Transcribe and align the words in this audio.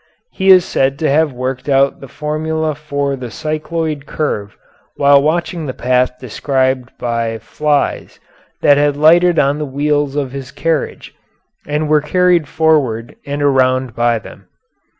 He 0.31 0.49
is 0.49 0.65
said 0.65 0.97
to 0.97 1.09
have 1.11 1.31
worked 1.31 1.69
out 1.69 2.01
the 2.01 2.07
formula 2.07 2.73
for 2.73 3.15
the 3.15 3.29
cycloid 3.29 4.07
curve 4.07 4.57
while 4.95 5.21
watching 5.21 5.67
the 5.67 5.75
path 5.75 6.17
described 6.17 6.89
by 6.97 7.37
flies 7.37 8.19
that 8.63 8.77
had 8.77 8.97
lighted 8.97 9.37
on 9.37 9.59
the 9.59 9.63
wheels 9.67 10.15
of 10.15 10.31
his 10.31 10.49
carriage, 10.51 11.13
and 11.67 11.87
were 11.87 12.01
carried 12.01 12.47
forward 12.47 13.15
and 13.27 13.43
around 13.43 13.93
by 13.93 14.17
them. 14.17 14.47